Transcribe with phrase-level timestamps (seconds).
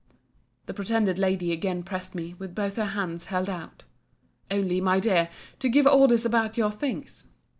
[0.65, 5.69] The pretended Lady again pressed me, with both her hands held out—Only, my dear, to
[5.69, 7.27] give orders about your things.